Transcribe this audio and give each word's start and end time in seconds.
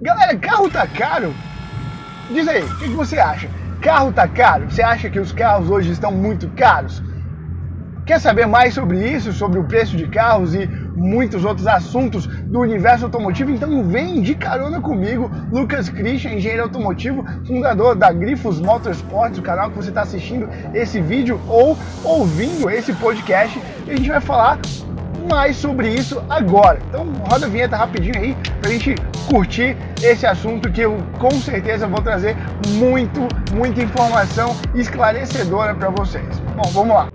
Galera, 0.00 0.36
carro 0.36 0.70
tá 0.70 0.86
caro? 0.86 1.34
Diz 2.30 2.46
aí, 2.46 2.62
o 2.62 2.76
que, 2.78 2.84
que 2.84 2.94
você 2.94 3.18
acha? 3.18 3.50
Carro 3.82 4.12
tá 4.12 4.28
caro? 4.28 4.70
Você 4.70 4.80
acha 4.80 5.10
que 5.10 5.18
os 5.18 5.32
carros 5.32 5.68
hoje 5.68 5.90
estão 5.90 6.12
muito 6.12 6.48
caros? 6.50 7.02
Quer 8.06 8.20
saber 8.20 8.46
mais 8.46 8.74
sobre 8.74 8.96
isso, 9.12 9.32
sobre 9.32 9.58
o 9.58 9.64
preço 9.64 9.96
de 9.96 10.06
carros 10.06 10.54
e 10.54 10.68
muitos 10.94 11.44
outros 11.44 11.66
assuntos 11.66 12.28
do 12.28 12.60
universo 12.60 13.06
automotivo? 13.06 13.50
Então 13.50 13.82
vem 13.88 14.22
de 14.22 14.36
carona 14.36 14.80
comigo, 14.80 15.30
Lucas 15.50 15.88
Christian, 15.88 16.34
engenheiro 16.34 16.62
automotivo, 16.62 17.24
fundador 17.44 17.96
da 17.96 18.12
Grifos 18.12 18.60
Motorsports, 18.60 19.40
o 19.40 19.42
canal 19.42 19.68
que 19.68 19.76
você 19.76 19.88
está 19.88 20.02
assistindo 20.02 20.48
esse 20.72 21.00
vídeo 21.00 21.40
ou 21.48 21.76
ouvindo 22.04 22.70
esse 22.70 22.92
podcast. 22.92 23.60
E 23.84 23.90
a 23.90 23.96
gente 23.96 24.08
vai 24.08 24.20
falar 24.20 24.60
mais 25.28 25.56
sobre 25.56 25.88
isso 25.88 26.22
agora. 26.28 26.80
Então 26.88 27.06
roda 27.28 27.46
a 27.46 27.48
vinheta 27.48 27.76
rapidinho 27.76 28.16
aí 28.16 28.36
pra 28.60 28.70
gente 28.70 28.94
curtir 29.28 29.76
esse 30.02 30.26
assunto 30.26 30.70
que 30.70 30.80
eu 30.80 30.96
com 31.18 31.30
certeza 31.32 31.86
vou 31.86 32.00
trazer 32.00 32.36
muito, 32.68 33.28
muita 33.52 33.82
informação 33.82 34.56
esclarecedora 34.74 35.74
para 35.74 35.90
vocês. 35.90 36.26
Bom, 36.56 36.70
vamos 36.72 36.94
lá. 36.94 37.08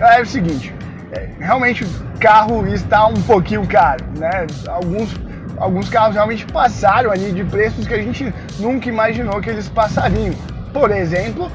É 0.00 0.22
o 0.22 0.26
seguinte, 0.26 0.74
é, 1.12 1.28
realmente 1.38 1.86
carro 2.18 2.66
está 2.66 3.06
um 3.06 3.22
pouquinho 3.22 3.66
caro, 3.66 4.04
né? 4.16 4.46
Alguns 4.66 5.14
alguns 5.58 5.88
carros 5.88 6.14
realmente 6.14 6.46
passaram 6.46 7.10
ali 7.10 7.32
de 7.32 7.44
preços 7.44 7.86
que 7.86 7.94
a 7.94 8.02
gente 8.02 8.32
nunca 8.58 8.88
imaginou 8.88 9.40
que 9.40 9.50
eles 9.50 9.68
passariam. 9.68 10.34
Por 10.72 10.90
exemplo, 10.90 11.50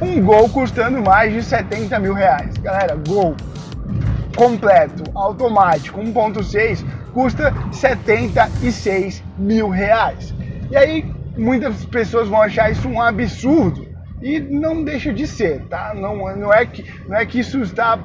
um 0.00 0.22
Gol 0.22 0.48
custando 0.48 1.00
mais 1.02 1.32
de 1.32 1.42
70 1.42 1.98
mil 1.98 2.14
reais. 2.14 2.56
Galera, 2.58 2.96
Gol 2.96 3.34
completo, 4.36 5.02
automático, 5.16 6.00
1.6, 6.00 6.84
custa 7.12 7.52
76 7.72 9.24
mil 9.36 9.68
reais. 9.68 10.32
E 10.70 10.76
aí 10.76 11.12
muitas 11.36 11.84
pessoas 11.86 12.28
vão 12.28 12.40
achar 12.40 12.70
isso 12.70 12.88
um 12.88 13.02
absurdo. 13.02 13.88
E 14.22 14.40
não 14.40 14.84
deixa 14.84 15.12
de 15.12 15.26
ser, 15.26 15.62
tá? 15.66 15.92
Não, 15.94 16.36
não, 16.36 16.52
é, 16.52 16.66
que, 16.66 16.84
não 17.08 17.16
é 17.16 17.24
que 17.24 17.40
isso 17.40 17.60
está. 17.60 17.98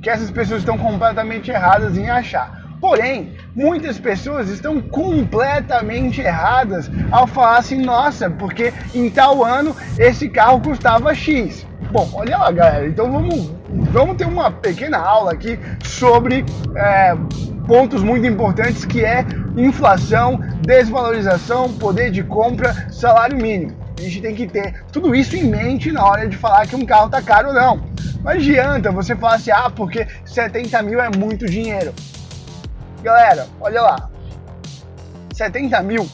que 0.00 0.08
essas 0.08 0.30
pessoas 0.30 0.60
estão 0.60 0.78
completamente 0.78 1.50
erradas 1.50 1.96
em 1.96 2.08
achar. 2.08 2.59
Porém, 2.80 3.36
muitas 3.54 3.98
pessoas 3.98 4.48
estão 4.48 4.80
completamente 4.80 6.20
erradas 6.22 6.90
ao 7.10 7.26
falar 7.26 7.58
assim, 7.58 7.82
nossa, 7.82 8.30
porque 8.30 8.72
em 8.94 9.10
tal 9.10 9.44
ano 9.44 9.76
esse 9.98 10.28
carro 10.30 10.60
custava 10.60 11.14
X. 11.14 11.66
Bom, 11.92 12.08
olha 12.14 12.38
lá, 12.38 12.50
galera. 12.50 12.86
Então 12.86 13.10
vamos, 13.12 13.52
vamos 13.92 14.16
ter 14.16 14.26
uma 14.26 14.50
pequena 14.50 14.98
aula 14.98 15.32
aqui 15.32 15.58
sobre 15.84 16.44
é, 16.74 17.14
pontos 17.66 18.02
muito 18.02 18.26
importantes 18.26 18.84
que 18.84 19.04
é 19.04 19.26
inflação, 19.56 20.40
desvalorização, 20.62 21.72
poder 21.74 22.10
de 22.10 22.22
compra, 22.22 22.90
salário 22.90 23.36
mínimo. 23.36 23.76
A 23.98 24.02
gente 24.02 24.22
tem 24.22 24.34
que 24.34 24.46
ter 24.46 24.82
tudo 24.90 25.14
isso 25.14 25.36
em 25.36 25.44
mente 25.44 25.92
na 25.92 26.02
hora 26.02 26.26
de 26.26 26.36
falar 26.36 26.66
que 26.66 26.74
um 26.74 26.86
carro 26.86 27.06
está 27.06 27.20
caro 27.20 27.48
ou 27.48 27.54
não. 27.54 27.82
Não 28.22 28.30
adianta 28.30 28.90
você 28.90 29.14
falar 29.14 29.34
assim, 29.34 29.50
ah, 29.50 29.70
porque 29.70 30.06
70 30.24 30.82
mil 30.82 31.00
é 31.00 31.10
muito 31.14 31.44
dinheiro. 31.44 31.92
Galera, 33.02 33.46
olha 33.60 33.80
lá. 33.82 34.10
70 35.34 35.82
mil 35.82 36.06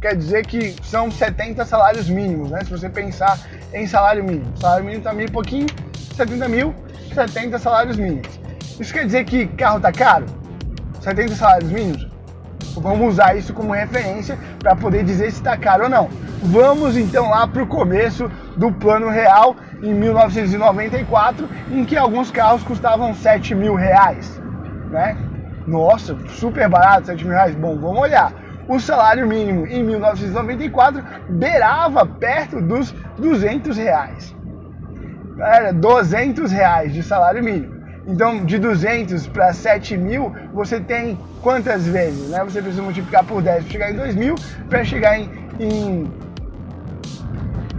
quer 0.00 0.16
dizer 0.16 0.46
que 0.46 0.74
são 0.82 1.10
70 1.10 1.64
salários 1.64 2.08
mínimos, 2.08 2.50
né? 2.50 2.60
Se 2.64 2.70
você 2.70 2.88
pensar 2.88 3.38
em 3.72 3.86
salário 3.86 4.24
mínimo. 4.24 4.56
Salário 4.56 4.84
mínimo 4.84 5.02
tá 5.02 5.12
meio 5.12 5.30
pouquinho, 5.30 5.66
70 6.16 6.48
mil, 6.48 6.74
70 7.14 7.58
salários 7.58 7.96
mínimos. 7.96 8.40
Isso 8.78 8.92
quer 8.92 9.04
dizer 9.04 9.24
que 9.24 9.46
carro 9.46 9.80
tá 9.80 9.92
caro? 9.92 10.26
70 11.00 11.34
salários 11.34 11.70
mínimos? 11.70 12.08
Vamos 12.76 13.14
usar 13.14 13.36
isso 13.36 13.52
como 13.52 13.72
referência 13.72 14.38
para 14.58 14.76
poder 14.76 15.04
dizer 15.04 15.30
se 15.32 15.38
está 15.38 15.56
caro 15.56 15.84
ou 15.84 15.90
não. 15.90 16.08
Vamos 16.42 16.96
então 16.96 17.28
lá 17.28 17.46
para 17.46 17.62
o 17.62 17.66
começo 17.66 18.30
do 18.56 18.72
plano 18.72 19.10
real 19.10 19.56
em 19.82 19.92
1994, 19.92 21.48
em 21.70 21.84
que 21.84 21.96
alguns 21.96 22.30
carros 22.30 22.62
custavam 22.62 23.14
7 23.14 23.54
mil 23.54 23.74
reais, 23.74 24.40
né? 24.90 25.16
Nossa, 25.66 26.16
super 26.28 26.68
barato, 26.68 27.06
7 27.06 27.24
mil 27.24 27.34
reais. 27.34 27.54
Bom, 27.54 27.78
vamos 27.78 28.00
olhar. 28.00 28.32
O 28.68 28.78
salário 28.78 29.26
mínimo 29.26 29.66
em 29.66 29.82
1994 29.82 31.02
beirava 31.28 32.06
perto 32.06 32.60
dos 32.60 32.94
200 33.18 33.76
reais. 33.76 34.34
Era 35.38 35.72
200 35.72 36.52
reais 36.52 36.92
de 36.92 37.02
salário 37.02 37.42
mínimo. 37.42 37.80
Então, 38.06 38.44
de 38.44 38.58
200 38.58 39.26
para 39.28 39.52
7 39.52 39.96
mil, 39.96 40.34
você 40.52 40.80
tem 40.80 41.18
quantas 41.42 41.86
vezes? 41.86 42.30
Né? 42.30 42.42
Você 42.44 42.60
precisa 42.60 42.82
multiplicar 42.82 43.24
por 43.24 43.42
10 43.42 43.64
para 43.64 43.72
chegar 43.72 43.90
em 43.90 43.96
2 43.96 44.14
mil. 44.14 44.34
Para 44.68 44.84
chegar 44.84 45.18
em, 45.18 45.30
em, 45.58 46.10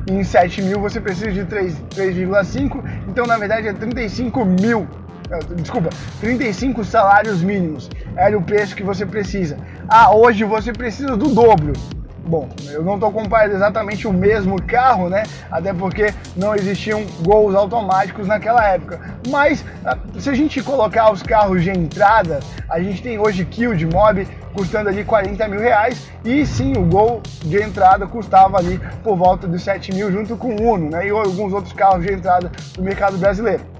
em 0.09 0.23
7 0.23 0.61
mil, 0.61 0.79
você 0.79 0.99
precisa 0.99 1.31
de 1.31 1.45
3,5. 1.45 2.83
Então, 3.07 3.25
na 3.25 3.37
verdade, 3.37 3.67
é 3.67 3.73
35 3.73 4.45
mil 4.45 4.87
desculpa, 5.55 5.89
35 6.19 6.83
salários 6.83 7.41
mínimos 7.41 7.89
era 8.15 8.37
o 8.37 8.41
preço 8.41 8.75
que 8.75 8.83
você 8.83 9.05
precisa. 9.05 9.57
Ah, 9.87 10.13
hoje 10.15 10.43
você 10.43 10.73
precisa 10.73 11.15
do 11.15 11.29
dobro. 11.29 11.73
Bom, 12.23 12.47
eu 12.69 12.83
não 12.83 12.95
estou 12.95 13.11
comparando 13.11 13.55
exatamente 13.55 14.07
o 14.07 14.13
mesmo 14.13 14.61
carro, 14.61 15.09
né? 15.09 15.23
Até 15.49 15.73
porque 15.73 16.13
não 16.35 16.55
existiam 16.55 17.03
gols 17.23 17.55
automáticos 17.55 18.27
naquela 18.27 18.63
época. 18.67 18.99
Mas 19.27 19.65
ah, 19.83 19.97
se 20.19 20.29
a 20.29 20.33
gente 20.33 20.61
colocar 20.61 21.11
os 21.11 21.23
carros 21.23 21.63
de 21.63 21.71
entrada, 21.71 22.39
a 22.69 22.79
gente 22.79 23.01
tem 23.01 23.17
hoje 23.17 23.43
Kill 23.43 23.75
de 23.75 23.87
Mob 23.87 24.27
custando 24.53 24.89
ali 24.89 25.03
40 25.03 25.47
mil 25.47 25.59
reais 25.59 26.07
e 26.23 26.45
sim 26.45 26.77
o 26.77 26.83
Gol 26.85 27.21
de 27.43 27.61
entrada 27.61 28.05
custava 28.05 28.57
ali 28.57 28.79
por 29.03 29.15
volta 29.15 29.47
de 29.47 29.57
7 29.57 29.93
mil 29.93 30.11
junto 30.11 30.37
com 30.37 30.55
o 30.55 30.73
Uno, 30.73 30.89
né? 30.89 31.07
E 31.07 31.09
alguns 31.09 31.53
outros 31.53 31.73
carros 31.73 32.05
de 32.05 32.13
entrada 32.13 32.51
do 32.75 32.83
mercado 32.83 33.17
brasileiro. 33.17 33.70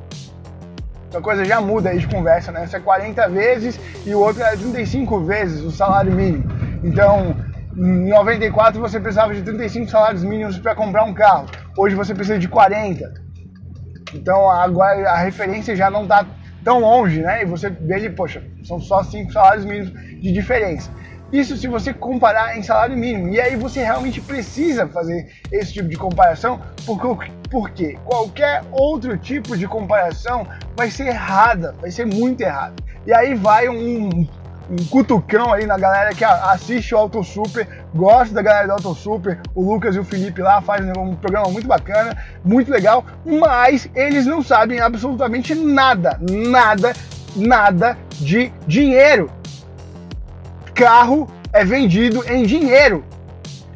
A 1.13 1.19
coisa 1.19 1.43
já 1.43 1.59
muda 1.59 1.89
aí 1.89 1.99
de 1.99 2.07
conversa, 2.07 2.51
né? 2.51 2.63
Isso 2.65 2.75
é 2.75 2.79
40 2.79 3.27
vezes 3.29 3.79
e 4.05 4.15
o 4.15 4.19
outro 4.19 4.41
é 4.43 4.55
35 4.55 5.19
vezes 5.25 5.61
o 5.61 5.71
salário 5.71 6.11
mínimo. 6.11 6.45
Então, 6.83 7.35
em 7.75 8.09
94 8.09 8.79
você 8.79 8.99
precisava 8.99 9.33
de 9.33 9.41
35 9.41 9.89
salários 9.89 10.23
mínimos 10.23 10.57
para 10.57 10.73
comprar 10.73 11.03
um 11.03 11.13
carro. 11.13 11.47
Hoje 11.77 11.95
você 11.95 12.13
precisa 12.13 12.39
de 12.39 12.47
40. 12.47 13.13
Então 14.13 14.49
agora 14.49 15.09
a 15.09 15.17
referência 15.17 15.75
já 15.75 15.89
não 15.89 16.03
está 16.03 16.25
tão 16.63 16.79
longe, 16.79 17.21
né? 17.21 17.43
E 17.43 17.45
você 17.45 17.69
vê 17.69 17.95
ali, 17.95 18.09
poxa, 18.09 18.43
são 18.63 18.79
só 18.79 19.03
5 19.03 19.31
salários 19.33 19.65
mínimos 19.65 19.91
de 19.91 20.31
diferença. 20.31 20.91
Isso 21.31 21.55
se 21.55 21.67
você 21.67 21.93
comparar 21.93 22.57
em 22.57 22.63
salário 22.63 22.97
mínimo. 22.97 23.29
E 23.29 23.39
aí 23.39 23.55
você 23.55 23.83
realmente 23.83 24.19
precisa 24.19 24.87
fazer 24.87 25.31
esse 25.51 25.73
tipo 25.73 25.87
de 25.87 25.95
comparação, 25.95 26.59
porque, 26.85 27.31
porque 27.49 27.97
qualquer 28.03 28.63
outro 28.71 29.17
tipo 29.17 29.55
de 29.55 29.67
comparação 29.67 30.45
vai 30.75 30.91
ser 30.91 31.07
errada, 31.07 31.73
vai 31.79 31.89
ser 31.89 32.05
muito 32.05 32.41
errada. 32.41 32.75
E 33.07 33.13
aí 33.13 33.33
vai 33.33 33.69
um, 33.69 34.27
um 34.69 34.85
cutucão 34.89 35.53
aí 35.53 35.65
na 35.65 35.77
galera 35.77 36.13
que 36.13 36.25
assiste 36.25 36.93
o 36.93 36.97
Auto 36.97 37.23
Super, 37.23 37.65
gosta 37.95 38.33
da 38.33 38.41
galera 38.41 38.67
do 38.67 38.73
Auto 38.73 38.93
Super, 38.93 39.39
o 39.55 39.63
Lucas 39.63 39.95
e 39.95 39.99
o 39.99 40.03
Felipe 40.03 40.41
lá 40.41 40.61
fazem 40.61 40.91
um 40.97 41.15
programa 41.15 41.47
muito 41.49 41.67
bacana, 41.67 42.17
muito 42.43 42.69
legal, 42.69 43.05
mas 43.25 43.89
eles 43.95 44.25
não 44.25 44.43
sabem 44.43 44.81
absolutamente 44.81 45.55
nada, 45.55 46.19
nada, 46.21 46.93
nada 47.35 47.97
de 48.19 48.51
dinheiro 48.67 49.31
carro 50.81 51.29
é 51.53 51.63
vendido 51.63 52.23
em 52.27 52.41
dinheiro. 52.41 53.05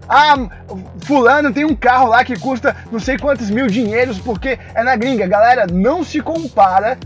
Ah, 0.10 0.36
fulano 1.04 1.54
tem 1.54 1.64
um 1.64 1.76
carro 1.76 2.08
lá 2.08 2.26
que 2.26 2.40
custa 2.40 2.76
não 2.92 3.00
sei 3.00 3.16
quantos 3.16 3.52
mil 3.52 3.68
dinheiros 3.68 4.18
porque 4.18 4.58
é 4.74 4.84
na 4.84 4.96
gringa. 4.96 5.28
Galera, 5.28 5.68
não 5.68 6.04
se 6.04 6.20
compara 6.20 6.98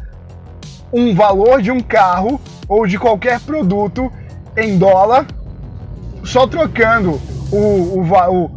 um 0.91 1.13
valor 1.13 1.61
de 1.61 1.69
um 1.69 1.81
carro 1.81 2.39
ou 2.65 2.87
de 2.87 2.97
qualquer 2.97 3.41
produto 3.41 4.09
em 4.55 4.77
dólar 4.77 5.27
só 6.23 6.47
trocando 6.47 7.19
o, 7.51 7.57
o, 7.57 8.01
o, 8.31 8.51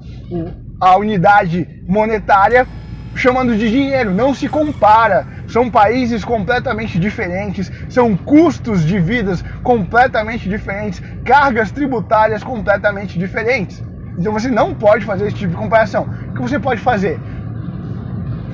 a 0.81 0.97
unidade 0.97 1.67
monetária 1.89 2.69
chamando 3.17 3.57
de 3.57 3.69
dinheiro. 3.69 4.13
Não 4.13 4.33
se 4.33 4.49
compara. 4.49 5.27
São 5.53 5.71
países 5.71 6.25
completamente 6.25 6.99
diferentes, 6.99 7.71
são 7.91 8.17
custos 8.17 8.87
de 8.87 8.99
vidas 8.99 9.45
completamente 9.63 10.49
diferentes, 10.49 11.03
cargas 11.27 11.71
tributárias 11.71 12.43
completamente 12.43 13.19
diferentes. 13.19 13.85
Então 14.17 14.33
você 14.33 14.49
não 14.49 14.75
pode 14.75 15.05
fazer 15.05 15.27
esse 15.27 15.37
tipo 15.37 15.51
de 15.51 15.59
comparação. 15.59 16.09
O 16.31 16.35
que 16.37 16.41
você 16.41 16.59
pode 16.59 16.81
fazer? 16.81 17.21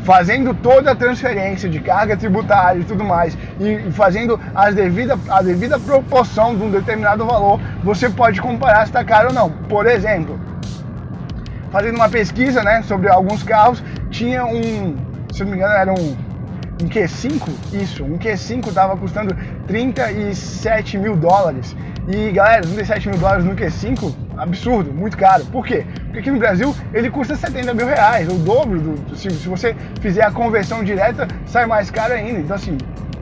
Fazendo 0.02 0.52
toda 0.54 0.90
a 0.90 0.94
transferência 0.96 1.68
de 1.68 1.78
carga 1.78 2.16
tributária 2.16 2.80
e 2.80 2.84
tudo 2.84 3.04
mais, 3.04 3.38
e 3.60 3.92
fazendo 3.92 4.40
as 4.52 4.74
devida, 4.74 5.16
a 5.28 5.40
devida 5.40 5.78
proporção 5.78 6.56
de 6.56 6.64
um 6.64 6.70
determinado 6.72 7.24
valor, 7.24 7.60
você 7.84 8.10
pode 8.10 8.40
comparar 8.40 8.80
se 8.80 8.90
está 8.90 9.04
caro 9.04 9.28
ou 9.28 9.34
não. 9.34 9.50
Por 9.68 9.86
exemplo, 9.86 10.36
fazendo 11.70 11.94
uma 11.94 12.08
pesquisa 12.08 12.60
né, 12.64 12.82
sobre 12.82 13.08
alguns 13.08 13.44
carros, 13.44 13.84
tinha 14.10 14.44
um, 14.44 14.96
se 15.32 15.44
não 15.44 15.52
me 15.52 15.58
engano, 15.58 15.74
era 15.74 15.92
um 15.92 16.27
Um 16.82 16.88
Q5? 16.88 17.48
Isso, 17.72 18.04
um 18.04 18.18
Q5 18.18 18.68
estava 18.68 18.96
custando 18.96 19.36
37 19.66 20.98
mil 20.98 21.16
dólares. 21.16 21.76
E 22.06 22.30
galera, 22.30 22.62
37 22.62 23.08
mil 23.10 23.18
dólares 23.18 23.44
no 23.44 23.54
Q5, 23.54 24.14
absurdo, 24.36 24.92
muito 24.92 25.16
caro. 25.16 25.44
Por 25.46 25.66
quê? 25.66 25.84
Porque 26.04 26.20
aqui 26.20 26.30
no 26.30 26.38
Brasil 26.38 26.74
ele 26.94 27.10
custa 27.10 27.36
70 27.36 27.74
mil 27.74 27.86
reais, 27.86 28.28
o 28.28 28.34
dobro 28.34 28.80
do. 28.80 29.16
Se, 29.16 29.28
se 29.30 29.48
você 29.48 29.76
fizer 30.00 30.24
a 30.24 30.30
conversão 30.30 30.82
direta, 30.82 31.28
sai 31.46 31.66
mais 31.66 31.90
caro 31.90 32.14
ainda. 32.14 32.38
Então 32.40 32.56
assim, 32.56 32.78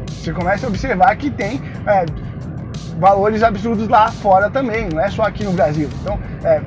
você 0.08 0.32
começa 0.32 0.66
a 0.66 0.68
observar 0.68 1.16
que 1.16 1.30
tem 1.30 1.60
é, 1.86 2.04
valores 2.98 3.42
absurdos 3.42 3.88
lá 3.88 4.10
fora 4.10 4.50
também, 4.50 4.88
não 4.88 5.00
é 5.00 5.08
só 5.10 5.22
aqui 5.22 5.44
no 5.44 5.52
Brasil. 5.52 5.88
Então, 6.00 6.18
é, 6.44 6.60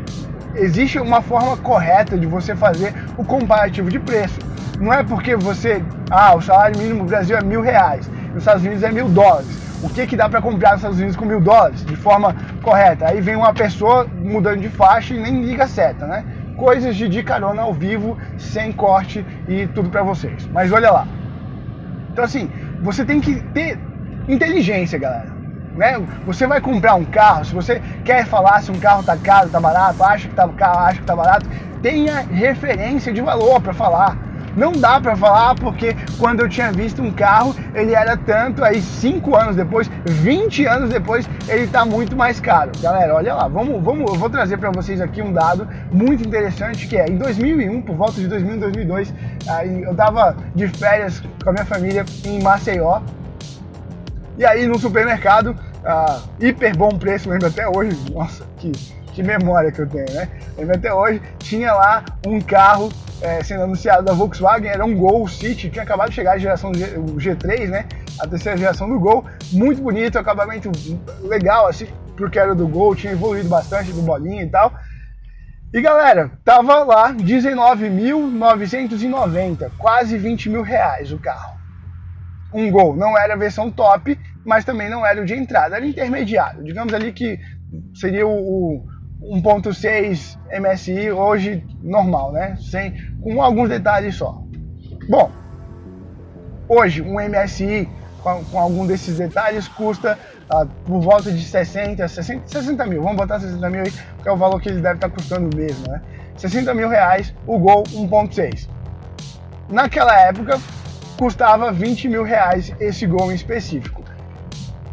existe 0.56 1.00
uma 1.00 1.22
forma 1.22 1.58
correta 1.58 2.18
de 2.18 2.26
você 2.26 2.56
fazer 2.56 2.94
o 3.18 3.24
comparativo 3.24 3.90
de 3.90 4.00
preço. 4.00 4.40
Não 4.80 4.94
é 4.94 5.04
porque 5.04 5.36
você, 5.36 5.84
ah, 6.10 6.36
o 6.36 6.42
salário 6.42 6.78
mínimo 6.78 7.00
no 7.00 7.06
Brasil 7.06 7.38
é 7.38 7.44
mil 7.44 7.62
reais, 7.62 8.10
nos 8.30 8.38
Estados 8.38 8.64
Unidos 8.64 8.82
é 8.84 8.92
mil 8.92 9.10
dólares. 9.10 9.60
O 9.84 9.90
que, 9.90 10.08
que 10.08 10.16
dá 10.16 10.30
para 10.30 10.42
comprar 10.42 10.72
nos 10.72 10.80
Estados 10.80 10.98
Unidos 10.98 11.18
com 11.18 11.26
mil 11.26 11.42
dólares 11.42 11.86
de 11.86 11.96
forma 11.96 12.36
correta? 12.62 13.08
Aí 13.08 13.20
vem 13.20 13.36
uma 13.36 13.54
pessoa 13.54 14.06
mudando 14.06 14.62
de 14.62 14.70
faixa 14.70 15.14
e 15.14 15.20
nem 15.20 15.42
liga 15.42 15.68
seta, 15.68 16.06
né? 16.06 16.26
Coisas 16.58 16.96
de, 16.96 17.08
de 17.08 17.24
carona 17.24 17.62
ao 17.62 17.74
vivo, 17.74 18.18
sem 18.38 18.72
corte 18.72 19.26
e 19.48 19.68
tudo 19.68 19.90
para 19.90 20.04
vocês. 20.04 20.48
Mas 20.48 20.72
olha 20.72 20.92
lá. 20.92 21.08
Então 22.12 22.24
assim, 22.24 22.50
você 22.82 23.06
tem 23.06 23.20
que 23.20 23.36
ter 23.54 23.78
inteligência, 24.28 24.98
galera. 24.98 25.40
Né? 25.76 26.02
Você 26.26 26.46
vai 26.48 26.60
comprar 26.60 26.96
um 26.96 27.06
carro, 27.06 27.46
se 27.46 27.54
você 27.54 27.82
quer 28.04 28.26
falar 28.26 28.62
se 28.62 28.72
um 28.72 28.80
carro 28.80 29.02
está 29.02 29.16
caro, 29.16 29.48
está 29.48 29.60
barato, 29.60 30.04
acha 30.04 30.28
que 30.28 30.34
está 30.34 30.50
acha 30.82 31.00
que 31.00 31.06
tá 31.06 31.16
barato, 31.16 31.46
tenha 31.82 32.20
referência 32.20 33.14
de 33.14 33.22
valor 33.22 33.62
para 33.62 33.74
falar. 33.74 34.29
Não 34.56 34.72
dá 34.72 35.00
para 35.00 35.16
falar 35.16 35.56
porque 35.56 35.96
quando 36.18 36.42
eu 36.42 36.50
tinha 36.50 36.72
visto 36.72 37.02
um 37.02 37.12
carro, 37.12 37.56
ele 37.74 37.94
era 37.94 38.18
tanto, 38.18 38.64
aí 38.64 38.82
5 38.82 39.36
anos 39.36 39.56
depois, 39.56 39.90
20 40.06 40.66
anos 40.66 40.90
depois, 40.90 41.30
ele 41.48 41.64
está 41.64 41.86
muito 41.86 42.16
mais 42.16 42.40
caro. 42.40 42.72
Galera, 42.82 43.16
olha 43.16 43.34
lá, 43.34 43.48
vamos, 43.48 43.82
vamos, 43.84 44.12
eu 44.12 44.18
vou 44.18 44.30
trazer 44.30 44.58
para 44.58 44.72
vocês 44.72 45.02
aqui 45.02 45.22
um 45.22 45.32
dado 45.32 45.68
muito 45.92 46.28
interessante 46.28 46.88
que 46.88 46.98
é 46.98 47.08
em 47.08 47.18
2001, 47.18 47.82
por 47.82 47.96
volta 47.96 48.20
de 48.20 48.28
2000, 48.28 48.60
2002, 48.60 49.14
aí 49.48 49.84
eu 49.84 49.92
estava 49.92 50.36
de 50.56 50.68
férias 50.68 51.22
com 51.44 51.50
a 51.50 51.54
minha 51.54 51.66
família 51.66 52.06
em 52.26 52.42
Maceió. 52.42 53.02
E 54.38 54.46
aí 54.46 54.66
no 54.66 54.80
supermercado 54.80 55.56
ah, 55.84 56.22
hiper 56.40 56.76
bom 56.76 56.90
preço, 56.90 57.30
lembro 57.30 57.48
até 57.48 57.68
hoje, 57.68 57.98
nossa, 58.14 58.46
que, 58.58 58.72
que 59.20 59.24
memória 59.24 59.70
que 59.70 59.80
eu 59.80 59.88
tenho, 59.88 60.10
né? 60.14 60.30
Lembro 60.58 60.78
até 60.78 60.94
hoje, 60.94 61.22
tinha 61.40 61.74
lá 61.74 62.06
um 62.26 62.40
carro 62.40 62.90
é, 63.22 63.44
sendo 63.44 63.64
anunciado 63.64 64.02
da 64.02 64.14
Volkswagen, 64.14 64.72
era 64.72 64.86
um 64.86 64.96
Gol 64.96 65.28
City, 65.28 65.70
tinha 65.70 65.84
acabado 65.84 66.08
de 66.08 66.16
chegar 66.16 66.36
a 66.36 66.38
geração 66.38 66.74
G, 66.74 66.98
o 66.98 67.18
G3, 67.18 67.68
né? 67.68 67.84
A 68.18 68.26
terceira 68.26 68.58
geração 68.58 68.88
do 68.88 68.98
Gol, 68.98 69.26
muito 69.52 69.82
bonito, 69.82 70.18
acabamento 70.18 70.72
legal, 71.22 71.68
assim, 71.68 71.90
porque 72.16 72.40
era 72.40 72.56
do 72.56 72.66
Gol, 72.66 72.96
tinha 72.96 73.12
evoluído 73.12 73.50
bastante 73.50 73.92
do 73.92 74.02
bolinho 74.02 74.44
e 74.44 74.50
tal. 74.50 74.74
E 75.74 75.82
galera, 75.82 76.32
tava 76.46 76.82
lá 76.86 77.14
19.990, 77.14 79.70
quase 79.78 80.18
20 80.18 80.50
mil 80.50 80.62
reais 80.62 81.12
o 81.12 81.20
carro. 81.20 81.60
Um 82.54 82.72
Gol, 82.72 82.96
não 82.96 83.18
era 83.18 83.34
a 83.34 83.38
versão 83.38 83.70
top, 83.70 84.18
mas 84.46 84.64
também 84.64 84.90
não 84.90 85.06
era 85.06 85.22
o 85.22 85.26
de 85.26 85.34
entrada, 85.34 85.76
era 85.76 85.86
intermediário. 85.86 86.64
Digamos 86.64 86.94
ali 86.94 87.12
que 87.12 87.38
seria 87.94 88.26
o, 88.26 88.32
o 88.32 88.88
1.6 89.22 90.38
MSI 90.60 91.12
hoje 91.12 91.66
normal, 91.82 92.32
né? 92.32 92.58
Sem, 92.60 92.94
com 93.22 93.42
alguns 93.42 93.70
detalhes 93.70 94.16
só. 94.16 94.42
Bom, 95.10 95.32
hoje 96.68 97.02
um 97.02 97.16
MSI 97.16 97.90
com, 98.22 98.44
com 98.46 98.60
algum 98.60 98.88
desses 98.88 99.18
detalhes 99.18 99.68
custa 99.68 100.18
ah, 100.50 100.66
por 100.86 101.02
volta 101.02 101.32
de 101.32 101.44
60, 101.44 102.08
60, 102.08 102.48
60 102.48 102.86
mil. 102.86 103.02
Vamos 103.02 103.18
botar 103.18 103.40
60 103.40 103.70
mil 103.70 103.82
aí, 103.82 103.92
que 103.92 104.28
é 104.28 104.32
o 104.32 104.38
valor 104.38 104.62
que 104.62 104.70
ele 104.70 104.82
deve 104.82 104.96
estar 104.96 105.10
custando 105.10 105.56
mesmo, 105.56 105.88
né? 105.90 106.02
60 106.38 106.74
mil 106.74 106.88
reais 106.88 107.34
o 107.46 107.60
Gol 107.60 107.84
1.6. 107.84 108.68
Naquela 109.70 110.18
época 110.22 110.60
custava 111.18 111.72
20 111.72 112.08
mil 112.08 112.24
reais 112.24 112.74
esse 112.80 113.06
Gol 113.06 113.32
em 113.32 113.36
específico. 113.36 114.04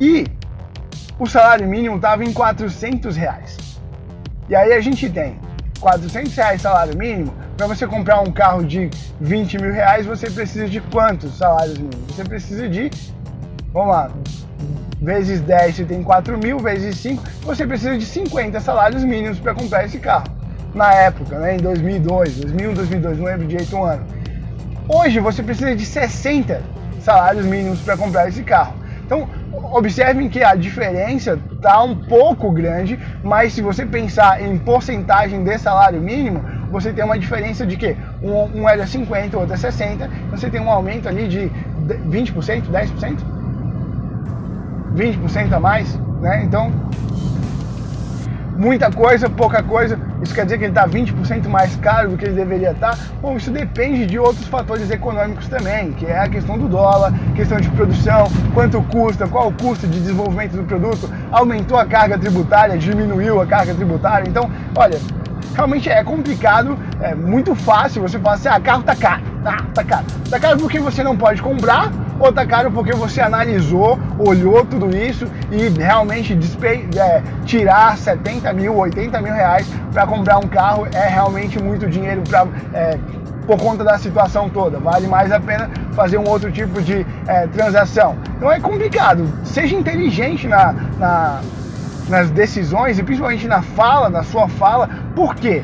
E 0.01 0.27
o 1.19 1.27
salário 1.27 1.67
mínimo 1.67 1.97
estava 1.97 2.25
em 2.25 2.33
400 2.33 3.17
reais. 3.17 3.56
E 4.49 4.55
aí 4.55 4.73
a 4.73 4.81
gente 4.81 5.09
tem 5.11 5.39
400 5.81 6.35
reais 6.35 6.63
salário 6.63 6.97
mínimo, 6.97 7.35
para 7.57 7.67
você 7.67 7.87
comprar 7.87 8.21
um 8.21 8.31
carro 8.31 8.65
de 8.65 8.91
20 9.21 9.59
mil 9.59 9.73
reais, 9.73 10.07
você 10.07 10.31
precisa 10.31 10.69
de 10.69 10.81
quantos 10.81 11.37
salários 11.37 11.79
mínimos? 11.79 12.15
Você 12.15 12.25
precisa 12.25 12.69
de, 12.69 12.91
vamos 13.73 13.95
lá, 13.95 14.11
vezes 15.01 15.41
10 15.41 15.77
você 15.77 15.85
tem 15.85 16.03
4 16.03 16.39
mil, 16.39 16.59
vezes 16.59 16.97
5, 16.99 17.23
você 17.43 17.67
precisa 17.67 17.97
de 17.97 18.05
50 18.05 18.61
salários 18.61 19.05
mínimos 19.05 19.39
para 19.39 19.55
comprar 19.55 19.85
esse 19.85 19.99
carro. 19.99 20.27
Na 20.75 20.93
época, 20.93 21.39
né, 21.39 21.57
em 21.57 21.59
2002, 21.59 22.37
2001, 22.37 22.75
2002, 22.75 23.19
não 23.19 23.25
lembro 23.25 23.47
direito 23.47 23.77
um 23.77 23.85
ano. 23.85 24.05
Hoje 24.89 25.19
você 25.19 25.43
precisa 25.43 25.75
de 25.75 25.85
60 25.85 26.63
salários 27.01 27.45
mínimos 27.47 27.81
para 27.81 27.97
comprar 27.97 28.29
esse 28.29 28.43
carro. 28.43 28.75
Então, 29.07 29.29
observem 29.73 30.29
que 30.29 30.43
a 30.43 30.57
diferença 30.57 31.39
está 31.55 31.81
um 31.81 31.95
pouco 31.95 32.51
grande, 32.51 32.99
mas 33.23 33.53
se 33.53 33.63
você 33.63 33.87
pensar 33.87 34.43
em 34.43 34.59
porcentagem 34.59 35.45
de 35.45 35.59
salário 35.59 36.01
mínimo, 36.01 36.43
você 36.73 36.93
tem 36.93 37.05
uma 37.05 37.17
diferença 37.17 37.65
de 37.65 37.77
que 37.77 37.97
um, 38.21 38.63
um 38.63 38.69
é 38.69 38.85
50, 38.85 39.37
o 39.37 39.41
outro 39.41 39.55
é 39.55 39.57
60, 39.57 40.11
você 40.31 40.51
tem 40.51 40.61
um 40.61 40.69
aumento 40.69 41.09
ali 41.09 41.29
de 41.29 41.51
20%, 42.11 42.65
10%? 42.65 43.19
20% 44.97 45.53
a 45.53 45.61
mais, 45.61 45.95
né? 46.21 46.43
Então, 46.43 46.73
muita 48.57 48.91
coisa, 48.91 49.29
pouca 49.29 49.63
coisa, 49.63 49.99
isso 50.23 50.35
quer 50.35 50.45
dizer 50.45 50.59
que 50.59 50.65
ele 50.65 50.73
está 50.73 50.89
20% 50.89 51.49
mais 51.49 51.77
caro 51.77 52.11
do 52.11 52.17
que 52.17 52.25
ele 52.25 52.35
deveria 52.35 52.71
estar? 52.71 52.97
Tá? 52.97 52.99
Bom, 53.21 53.37
isso 53.37 53.51
depende 53.51 54.07
de 54.07 54.19
outros 54.19 54.47
fatores 54.49 54.91
econômicos 54.91 55.47
também, 55.49 55.93
que 55.93 56.07
é 56.07 56.19
a 56.19 56.29
questão 56.29 56.59
do 56.59 56.69
dólar, 56.69 57.13
questão 57.35 57.59
de 57.59 57.69
produção, 57.71 58.27
quanto 58.55 58.83
custa, 58.83 59.29
qual 59.29 59.49
o 59.49 59.53
custo 59.53 59.87
de 59.87 60.01
desenvolvimento 60.01 60.57
do 60.57 60.65
produto, 60.65 61.11
aumentou 61.31 61.79
a 61.79 61.85
carga 61.85 62.19
tributária, 62.19 62.77
diminuiu 62.79 63.41
a 63.41 63.47
carga 63.47 63.75
tributária. 63.75 64.29
Então, 64.29 64.51
olha, 64.75 64.99
realmente 65.55 65.89
é 65.89 66.03
complicado, 66.03 66.79
é 67.01 67.15
muito 67.15 67.55
fácil 67.55 68.03
você 68.03 68.19
falar 68.19 68.35
assim, 68.35 68.49
ah, 68.49 68.61
carro 68.61 68.83
tá 68.83 68.97
caro, 68.97 69.23
tá, 69.43 69.57
tá 69.75 69.85
caro. 69.85 70.07
Tá 70.31 70.41
caro 70.41 70.59
porque 70.59 70.79
você 70.79 71.03
não 71.03 71.17
pode 71.17 71.43
comprar, 71.43 71.91
ou 72.19 72.33
tá 72.33 72.47
caro 72.47 72.71
porque 72.71 72.93
você 72.93 73.21
analisou, 73.21 73.99
olhou 74.19 74.65
tudo 74.65 74.97
isso 74.97 75.27
e 75.51 75.69
realmente 75.69 76.35
despe 76.35 76.89
é, 76.97 77.23
tirar 77.45 77.97
70 77.97 78.53
mil, 78.53 78.77
80 78.77 79.21
mil 79.21 79.33
reais 79.33 79.67
para 79.93 80.07
comprar 80.07 80.39
um 80.39 80.49
carro 80.49 80.87
é 80.93 81.09
realmente 81.09 81.63
muito 81.63 81.89
dinheiro 81.89 82.23
para 82.23 82.47
é, 82.73 82.99
por 83.47 83.59
conta 83.59 83.85
da 83.85 83.97
situação 83.97 84.49
toda. 84.49 84.79
Vale 84.79 85.07
mais 85.07 85.31
a 85.31 85.39
pena 85.39 85.71
fazer 85.95 86.19
um 86.19 86.29
outro 86.29 86.51
tipo 86.51 86.83
de 86.83 87.07
é, 87.29 87.47
transação. 87.47 88.17
Então 88.37 88.51
é 88.51 88.59
complicado. 88.59 89.25
Seja 89.45 89.77
inteligente 89.77 90.49
na, 90.49 90.75
na 90.99 91.41
nas 92.09 92.31
decisões 92.31 92.99
e 92.99 93.03
principalmente 93.03 93.47
na 93.49 93.63
fala, 93.63 94.09
na 94.09 94.23
sua 94.23 94.49
fala. 94.49 94.89
Por 95.15 95.35
quê? 95.35 95.63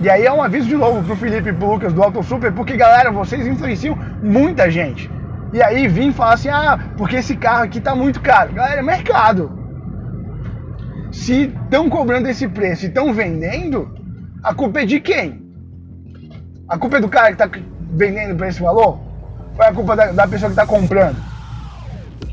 E 0.00 0.08
aí 0.08 0.24
é 0.24 0.32
um 0.32 0.42
aviso 0.42 0.68
de 0.68 0.76
novo 0.76 1.02
pro 1.02 1.16
Felipe 1.16 1.48
e 1.48 1.52
pro 1.52 1.72
Lucas 1.72 1.92
do 1.92 2.02
Auto 2.02 2.22
Super, 2.22 2.52
porque 2.52 2.76
galera, 2.76 3.10
vocês 3.10 3.46
influenciam 3.46 3.98
muita 4.22 4.70
gente. 4.70 5.10
E 5.52 5.62
aí 5.62 5.88
vim 5.88 6.12
falar 6.12 6.34
assim, 6.34 6.48
ah, 6.48 6.78
porque 6.96 7.16
esse 7.16 7.36
carro 7.36 7.64
aqui 7.64 7.80
tá 7.80 7.94
muito 7.94 8.20
caro. 8.20 8.52
Galera, 8.52 8.82
mercado. 8.82 9.58
Se 11.10 11.44
estão 11.64 11.88
cobrando 11.88 12.28
esse 12.28 12.46
preço 12.46 12.84
e 12.84 12.88
estão 12.88 13.12
vendendo, 13.14 13.94
a 14.42 14.54
culpa 14.54 14.80
é 14.80 14.84
de 14.84 15.00
quem? 15.00 15.42
A 16.68 16.76
culpa 16.76 16.98
é 16.98 17.00
do 17.00 17.08
cara 17.08 17.34
que 17.34 17.42
está 17.42 17.50
vendendo 17.92 18.36
por 18.36 18.46
esse 18.46 18.60
valor? 18.60 19.00
Ou 19.56 19.64
é 19.64 19.68
a 19.68 19.72
culpa 19.72 19.96
da, 19.96 20.12
da 20.12 20.28
pessoa 20.28 20.50
que 20.50 20.60
está 20.60 20.66
comprando? 20.66 21.16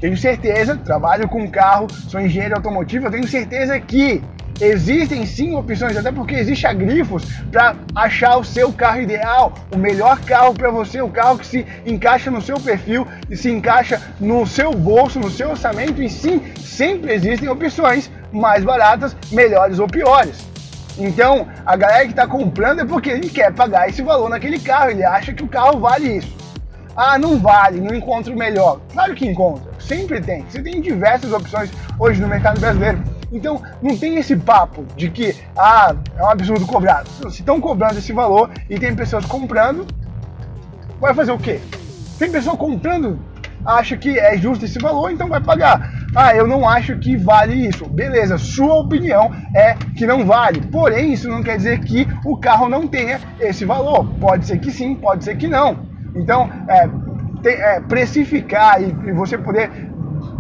tenho 0.06 0.18
certeza, 0.18 0.76
trabalho 0.78 1.28
com 1.28 1.50
carro, 1.50 1.88
sou 1.90 2.20
engenheiro 2.22 2.56
automotivo, 2.56 3.08
eu 3.08 3.12
tenho 3.12 3.28
certeza 3.28 3.80
que 3.80 4.22
existem 4.60 5.26
sim 5.26 5.56
opções, 5.56 5.98
até 5.98 6.12
porque 6.12 6.36
existe 6.36 6.66
a 6.66 6.74
Grifos 6.74 7.24
para 7.52 7.76
achar 7.94 8.38
o 8.38 8.44
seu 8.44 8.72
carro 8.72 9.02
ideal, 9.02 9.54
o 9.74 9.78
melhor 9.78 10.20
carro 10.22 10.54
para 10.54 10.70
você, 10.70 11.02
o 11.02 11.10
carro 11.10 11.38
que 11.38 11.46
se 11.46 11.66
encaixa 11.86 12.32
no 12.32 12.42
seu 12.42 12.60
perfil 12.60 13.08
e 13.30 13.36
se 13.36 13.50
encaixa 13.52 14.02
no 14.20 14.46
seu 14.46 14.72
bolso, 14.72 15.20
no 15.20 15.30
seu 15.30 15.52
orçamento, 15.52 16.02
e 16.02 16.10
sim, 16.10 16.42
sempre 16.58 17.14
existem 17.14 17.50
opções 17.50 18.10
mais 18.32 18.64
baratas, 18.64 19.16
melhores 19.32 19.80
ou 19.80 19.88
piores. 19.88 20.46
Então, 20.98 21.48
a 21.66 21.76
galera 21.76 22.06
que 22.06 22.12
está 22.12 22.26
comprando 22.26 22.80
é 22.80 22.86
porque 22.86 23.10
ele 23.10 23.30
quer 23.30 23.54
pagar 23.54 23.90
esse 23.90 24.02
valor 24.02 24.30
naquele 24.30 24.60
carro, 24.60 24.92
ele 24.92 25.04
acha 25.04 25.34
que 25.34 25.44
o 25.44 25.48
carro 25.48 25.80
vale 25.80 26.18
isso. 26.18 26.36
Ah, 26.96 27.20
não 27.20 27.38
vale, 27.38 27.82
não 27.82 27.94
encontro 27.94 28.34
melhor. 28.38 28.80
Claro 28.94 29.14
que 29.14 29.28
encontra, 29.28 29.70
sempre 29.80 30.22
tem. 30.22 30.46
Você 30.50 30.62
tem 30.62 30.80
diversas 30.80 31.34
opções 31.34 31.70
hoje 32.00 32.22
no 32.22 32.28
mercado 32.30 32.60
brasileiro. 32.62 33.15
Então, 33.36 33.62
não 33.82 33.98
tem 33.98 34.16
esse 34.16 34.34
papo 34.34 34.86
de 34.96 35.10
que, 35.10 35.36
ah, 35.58 35.94
é 36.18 36.24
um 36.24 36.30
absurdo 36.30 36.66
cobrar. 36.66 37.06
Se 37.06 37.42
estão 37.42 37.60
cobrando 37.60 37.98
esse 37.98 38.14
valor 38.14 38.50
e 38.70 38.80
tem 38.80 38.96
pessoas 38.96 39.26
comprando, 39.26 39.86
vai 41.02 41.14
fazer 41.14 41.34
o 41.34 41.38
quê? 41.38 41.60
Tem 42.18 42.32
pessoa 42.32 42.56
comprando, 42.56 43.20
acha 43.66 43.98
que 43.98 44.18
é 44.18 44.38
justo 44.38 44.64
esse 44.64 44.80
valor, 44.80 45.12
então 45.12 45.28
vai 45.28 45.42
pagar. 45.42 45.92
Ah, 46.16 46.34
eu 46.34 46.48
não 46.48 46.68
acho 46.68 46.98
que 46.98 47.18
vale 47.18 47.68
isso. 47.68 47.86
Beleza, 47.90 48.38
sua 48.38 48.76
opinião 48.76 49.30
é 49.54 49.76
que 49.98 50.08
não 50.08 50.26
vale. 50.26 50.62
Porém, 50.62 51.12
isso 51.12 51.28
não 51.28 51.44
quer 51.44 51.58
dizer 51.58 51.82
que 51.82 52.08
o 52.24 52.38
carro 52.38 52.70
não 52.70 52.88
tenha 52.88 53.20
esse 53.38 53.66
valor. 53.66 54.08
Pode 54.18 54.46
ser 54.46 54.60
que 54.60 54.72
sim, 54.72 54.96
pode 54.96 55.26
ser 55.26 55.36
que 55.36 55.50
não. 55.50 55.86
Então, 56.16 56.50
é, 56.70 56.90
é, 57.50 57.82
precificar 57.82 58.82
e, 58.82 58.96
e 59.10 59.12
você 59.12 59.38
poder 59.38 59.70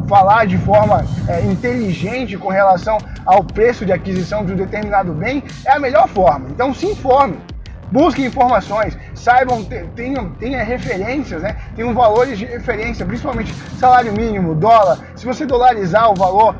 falar 0.08 0.46
de 0.46 0.58
forma 0.58 1.06
é, 1.28 1.42
inteligente 1.42 2.38
com 2.38 2.50
relação 2.50 2.98
ao 3.26 3.44
preço 3.44 3.86
de 3.86 3.92
aquisição 3.92 4.46
de 4.46 4.54
um 4.54 4.56
determinado 4.56 5.12
bem 5.14 5.44
é 5.66 5.72
a 5.72 5.80
melhor 5.80 6.08
forma. 6.08 6.48
Então 6.50 6.74
se 6.74 6.86
informe, 6.86 7.38
busque 7.92 8.24
informações, 8.24 8.98
saibam, 9.14 9.64
tenham, 9.96 10.32
tenha 10.32 10.64
referências, 10.64 11.42
né? 11.42 11.58
tenham 11.76 11.94
valores 11.94 12.38
de 12.38 12.46
referência, 12.46 13.06
principalmente 13.06 13.54
salário 13.80 14.14
mínimo, 14.14 14.56
dólar. 14.56 15.00
Se 15.16 15.26
você 15.26 15.46
dolarizar 15.46 16.12
o 16.12 16.16
valor, 16.16 16.56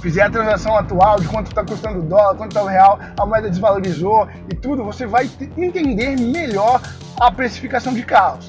fizer 0.00 0.22
a 0.22 0.30
transação 0.30 0.76
atual 0.76 1.20
de 1.20 1.28
quanto 1.28 1.48
está 1.48 1.64
custando 1.64 1.98
o 1.98 2.02
dólar, 2.02 2.34
quanto 2.34 2.52
está 2.52 2.62
o 2.62 2.66
real, 2.66 2.98
a 3.18 3.26
moeda 3.26 3.50
desvalorizou 3.50 4.26
e 4.50 4.54
tudo, 4.54 4.82
você 4.84 5.06
vai 5.06 5.28
entender 5.56 6.18
melhor 6.18 6.80
a 7.20 7.30
precificação 7.30 7.92
de 7.92 8.02
carros. 8.02 8.48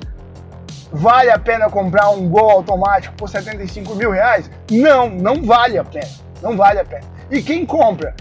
Vale 0.91 1.29
a 1.29 1.39
pena 1.39 1.69
comprar 1.69 2.09
um 2.09 2.27
Gol 2.27 2.51
automático 2.51 3.15
por 3.15 3.29
75 3.29 3.95
mil 3.95 4.11
reais? 4.11 4.49
Não, 4.69 5.09
não 5.09 5.43
vale 5.43 5.77
a 5.77 5.83
pena. 5.83 6.09
Não 6.41 6.57
vale 6.57 6.79
a 6.79 6.85
pena. 6.85 7.05
E 7.29 7.41
quem 7.41 7.65
compra? 7.65 8.13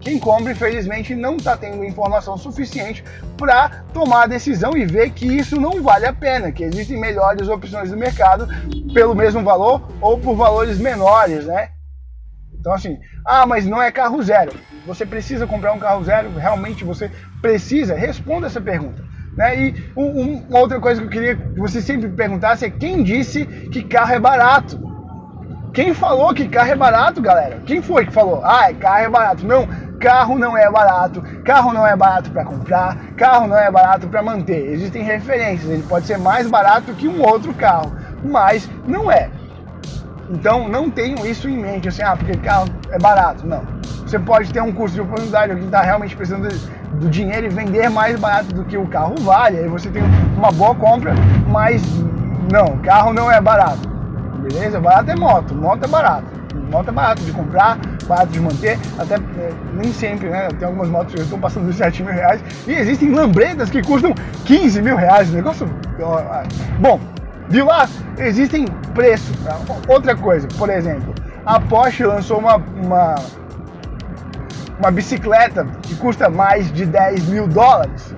Quem 0.00 0.18
compra, 0.18 0.52
infelizmente, 0.52 1.14
não 1.14 1.36
está 1.36 1.56
tendo 1.56 1.84
informação 1.84 2.36
suficiente 2.36 3.02
para 3.36 3.84
tomar 3.92 4.24
a 4.24 4.26
decisão 4.26 4.76
e 4.76 4.84
ver 4.84 5.10
que 5.10 5.26
isso 5.26 5.60
não 5.60 5.82
vale 5.82 6.06
a 6.06 6.12
pena, 6.12 6.52
que 6.52 6.62
existem 6.62 6.98
melhores 6.98 7.48
opções 7.48 7.90
no 7.90 7.96
mercado 7.96 8.46
pelo 8.92 9.14
mesmo 9.14 9.42
valor 9.42 9.88
ou 10.00 10.18
por 10.18 10.34
valores 10.34 10.78
menores, 10.78 11.46
né? 11.46 11.70
Então, 12.58 12.72
assim, 12.72 12.98
ah, 13.24 13.46
mas 13.46 13.66
não 13.66 13.82
é 13.82 13.90
carro 13.90 14.22
zero. 14.22 14.52
Você 14.86 15.04
precisa 15.04 15.46
comprar 15.46 15.72
um 15.72 15.78
carro 15.78 16.04
zero? 16.04 16.30
Realmente 16.34 16.84
você 16.84 17.10
precisa? 17.40 17.94
Responda 17.94 18.46
essa 18.46 18.60
pergunta. 18.60 19.04
Né? 19.38 19.56
E 19.56 19.92
um, 19.96 20.42
uma 20.48 20.58
outra 20.58 20.80
coisa 20.80 21.00
que 21.00 21.06
eu 21.06 21.10
queria 21.10 21.36
que 21.36 21.60
você 21.60 21.80
sempre 21.80 22.08
perguntasse 22.08 22.64
é 22.64 22.70
quem 22.70 23.04
disse 23.04 23.46
que 23.46 23.84
carro 23.84 24.12
é 24.12 24.18
barato? 24.18 24.80
Quem 25.72 25.94
falou 25.94 26.34
que 26.34 26.48
carro 26.48 26.72
é 26.72 26.74
barato, 26.74 27.22
galera? 27.22 27.60
Quem 27.64 27.80
foi 27.80 28.04
que 28.04 28.12
falou? 28.12 28.44
Ah, 28.44 28.68
carro 28.74 29.04
é 29.04 29.08
barato. 29.08 29.46
Não, 29.46 29.64
carro 30.00 30.36
não 30.36 30.58
é 30.58 30.68
barato. 30.68 31.22
Carro 31.44 31.72
não 31.72 31.86
é 31.86 31.94
barato 31.94 32.32
para 32.32 32.44
comprar. 32.44 32.96
Carro 33.16 33.46
não 33.46 33.56
é 33.56 33.70
barato 33.70 34.08
para 34.08 34.24
manter. 34.24 34.72
Existem 34.72 35.04
referências. 35.04 35.70
Ele 35.70 35.84
pode 35.84 36.06
ser 36.06 36.18
mais 36.18 36.50
barato 36.50 36.92
que 36.94 37.06
um 37.06 37.22
outro 37.22 37.54
carro, 37.54 37.92
mas 38.24 38.68
não 38.88 39.08
é. 39.08 39.30
Então 40.28 40.68
não 40.68 40.90
tenham 40.90 41.24
isso 41.24 41.48
em 41.48 41.56
mente, 41.56 41.86
assim, 41.88 42.02
ah, 42.02 42.16
porque 42.16 42.36
carro 42.38 42.66
é 42.90 42.98
barato. 42.98 43.46
Não. 43.46 43.77
Você 44.08 44.18
pode 44.18 44.50
ter 44.50 44.62
um 44.62 44.72
custo 44.72 44.94
de 44.94 45.02
oportunidade, 45.02 45.52
alguém 45.52 45.66
está 45.66 45.82
realmente 45.82 46.16
precisando 46.16 46.48
do 46.94 47.10
dinheiro 47.10 47.44
e 47.44 47.50
vender 47.50 47.90
mais 47.90 48.18
barato 48.18 48.54
do 48.54 48.64
que 48.64 48.74
o 48.74 48.86
carro 48.86 49.14
vale. 49.20 49.58
Aí 49.58 49.68
você 49.68 49.90
tem 49.90 50.02
uma 50.34 50.50
boa 50.50 50.74
compra, 50.74 51.12
mas 51.46 51.82
não, 52.50 52.78
carro 52.78 53.12
não 53.12 53.30
é 53.30 53.38
barato. 53.38 53.86
Beleza? 54.38 54.80
Barato 54.80 55.10
é 55.10 55.14
moto, 55.14 55.54
moto 55.54 55.84
é 55.84 55.86
barato. 55.86 56.24
Moto 56.72 56.88
é 56.88 56.92
barato 56.92 57.22
de 57.22 57.32
comprar, 57.32 57.78
barato 58.06 58.28
de 58.28 58.40
manter, 58.40 58.78
até 58.98 59.16
é, 59.16 59.50
nem 59.74 59.92
sempre, 59.92 60.30
né? 60.30 60.48
Tem 60.58 60.66
algumas 60.66 60.88
motos 60.88 61.14
que 61.14 61.20
estão 61.20 61.38
passando 61.38 61.66
dos 61.66 61.76
7 61.76 62.02
mil 62.02 62.14
reais 62.14 62.42
e 62.66 62.72
existem 62.72 63.10
lambretas 63.10 63.68
que 63.68 63.82
custam 63.82 64.14
15 64.46 64.80
mil 64.80 64.96
reais. 64.96 65.30
Negócio. 65.30 65.68
Bom, 66.80 66.98
viu 67.50 67.66
lá? 67.66 67.86
Existem 68.16 68.64
preços. 68.94 69.36
Outra 69.86 70.16
coisa, 70.16 70.48
por 70.56 70.70
exemplo, 70.70 71.14
a 71.44 71.60
Porsche 71.60 72.04
lançou 72.04 72.38
uma, 72.38 72.56
uma 72.56 73.14
uma 74.78 74.90
bicicleta 74.90 75.66
que 75.82 75.96
custa 75.96 76.28
mais 76.30 76.72
de 76.72 76.86
10 76.86 77.28
mil 77.28 77.48
dólares. 77.48 78.14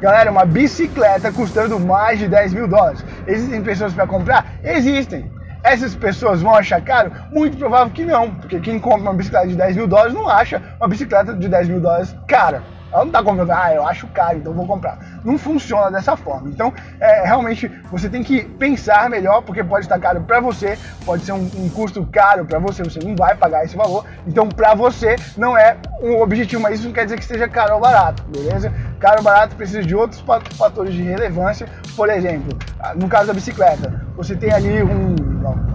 Galera, 0.00 0.30
uma 0.30 0.44
bicicleta 0.44 1.32
custando 1.32 1.78
mais 1.78 2.18
de 2.18 2.28
10 2.28 2.54
mil 2.54 2.68
dólares. 2.68 3.04
Existem 3.26 3.62
pessoas 3.62 3.92
para 3.94 4.06
comprar? 4.06 4.58
Existem. 4.62 5.30
Essas 5.62 5.94
pessoas 5.94 6.42
vão 6.42 6.54
achar 6.54 6.80
caro? 6.82 7.12
Muito 7.30 7.56
provável 7.56 7.92
que 7.92 8.04
não, 8.04 8.34
porque 8.34 8.58
quem 8.58 8.80
compra 8.80 9.02
uma 9.02 9.14
bicicleta 9.14 9.46
de 9.46 9.54
10 9.54 9.76
mil 9.76 9.86
dólares 9.86 10.12
não 10.12 10.28
acha 10.28 10.60
uma 10.78 10.88
bicicleta 10.88 11.32
de 11.32 11.48
10 11.48 11.68
mil 11.68 11.80
dólares 11.80 12.14
cara. 12.26 12.62
Ela 12.92 13.00
não 13.00 13.06
está 13.06 13.22
comprando, 13.22 13.50
ah, 13.50 13.72
eu 13.72 13.86
acho 13.86 14.06
caro, 14.08 14.36
então 14.38 14.52
vou 14.52 14.66
comprar. 14.66 14.98
Não 15.24 15.38
funciona 15.38 15.90
dessa 15.90 16.16
forma. 16.16 16.48
Então, 16.48 16.72
é, 17.00 17.24
realmente, 17.24 17.68
você 17.90 18.08
tem 18.08 18.22
que 18.22 18.44
pensar 18.44 19.08
melhor, 19.08 19.42
porque 19.42 19.64
pode 19.64 19.86
estar 19.86 19.98
caro 19.98 20.20
para 20.20 20.40
você, 20.40 20.78
pode 21.06 21.24
ser 21.24 21.32
um, 21.32 21.48
um 21.56 21.68
custo 21.70 22.06
caro 22.12 22.44
para 22.44 22.58
você, 22.58 22.82
você 22.82 23.00
não 23.00 23.16
vai 23.16 23.34
pagar 23.34 23.64
esse 23.64 23.76
valor. 23.76 24.04
Então, 24.26 24.48
para 24.48 24.74
você, 24.74 25.16
não 25.36 25.56
é 25.56 25.76
um 26.02 26.20
objetivo, 26.20 26.60
mas 26.60 26.78
isso 26.78 26.88
não 26.88 26.94
quer 26.94 27.04
dizer 27.04 27.18
que 27.18 27.24
seja 27.24 27.48
caro 27.48 27.74
ou 27.74 27.80
barato, 27.80 28.22
beleza? 28.24 28.72
Caro 29.00 29.18
ou 29.18 29.24
barato 29.24 29.56
precisa 29.56 29.82
de 29.82 29.94
outros 29.94 30.22
fatores 30.56 30.92
de 30.92 31.02
relevância. 31.02 31.66
Por 31.96 32.10
exemplo, 32.10 32.56
no 32.96 33.08
caso 33.08 33.28
da 33.28 33.32
bicicleta, 33.32 34.02
você 34.16 34.36
tem 34.36 34.52
ali 34.52 34.82
um, 34.82 35.14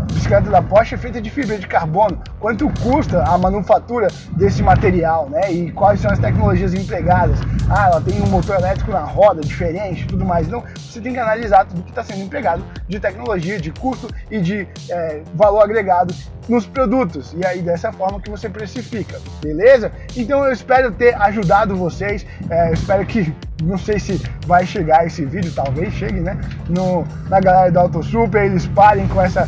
bicicleta 0.08 0.50
da 0.50 0.62
Porsche 0.62 0.96
é 0.96 0.98
feita 0.98 1.22
de 1.22 1.30
fibra 1.30 1.58
de 1.58 1.68
carbono. 1.68 2.22
Quanto 2.40 2.70
custa 2.82 3.24
a 3.24 3.38
manufatura 3.38 4.08
desse 4.32 4.64
material, 4.64 5.30
né? 5.30 5.52
E 5.52 5.72
quais 5.72 6.00
são 6.00 6.12
as 6.12 6.20
tecnologias 6.20 6.74
empregadas? 6.74 7.40
Ah, 7.70 7.90
ela 7.92 8.02
tem 8.02 8.22
um 8.22 8.28
motor 8.28 8.58
elétrico 8.58 8.92
na 8.92 9.04
roda 9.04 9.42
diferente, 9.42 10.08
tudo 10.08 10.26
mais. 10.26 10.48
Então, 10.48 10.64
você 10.76 11.02
tem 11.02 11.14
que 11.14 11.20
analisar 11.20 11.66
tudo 11.66 11.84
que 11.84 11.90
está 11.90 12.04
sendo 12.04 12.22
empregado 12.22 12.64
de 12.88 13.00
tecnologia, 13.00 13.60
de 13.60 13.72
custo 13.72 14.10
e 14.32 14.40
de 14.40 14.68
é, 14.90 15.22
valor 15.36 15.62
agregado 15.62 16.14
nos 16.48 16.66
produtos. 16.66 17.34
E 17.38 17.46
aí, 17.46 17.62
dessa 17.62 17.92
forma 17.92 18.22
que 18.22 18.30
você 18.30 18.50
precifica, 18.50 19.20
beleza? 19.42 19.92
Então, 20.16 20.46
eu 20.46 20.54
espero 20.54 20.92
ter 20.92 21.16
ajudado 21.22 21.76
vocês. 21.76 22.26
É, 22.50 22.70
eu 22.70 22.74
espero 22.74 23.06
que 23.06 23.34
não 23.64 23.78
sei 23.78 24.00
se 24.00 24.22
vai 24.46 24.66
chegar 24.66 25.06
esse 25.06 25.26
vídeo, 25.26 25.52
talvez 25.54 25.94
chegue, 25.94 26.20
né? 26.20 26.40
No, 26.70 27.04
na 27.28 27.40
galera 27.40 27.72
do 27.72 27.80
Auto 27.80 28.04
Super, 28.04 28.46
eles 28.46 28.68
parem 28.68 29.08
com 29.08 29.22
essa 29.22 29.48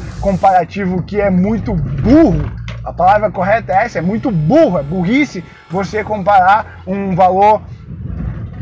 comparativo 0.49 1.03
que 1.03 1.21
é 1.21 1.29
muito 1.29 1.73
burro. 1.73 2.51
A 2.83 2.91
palavra 2.91 3.29
correta 3.29 3.71
é 3.71 3.85
essa, 3.85 3.99
é 3.99 4.01
muito 4.01 4.31
burro, 4.31 4.79
é 4.79 4.83
burrice 4.83 5.43
você 5.69 6.03
comparar 6.03 6.81
um 6.87 7.15
valor 7.15 7.61